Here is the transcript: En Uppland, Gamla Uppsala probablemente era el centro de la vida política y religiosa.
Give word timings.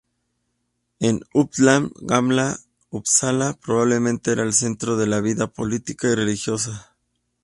En 0.99 1.21
Uppland, 1.31 1.91
Gamla 2.01 2.57
Uppsala 2.89 3.53
probablemente 3.61 4.31
era 4.31 4.41
el 4.41 4.53
centro 4.55 4.97
de 4.97 5.05
la 5.05 5.21
vida 5.21 5.45
política 5.45 6.07
y 6.09 6.15
religiosa. 6.15 6.95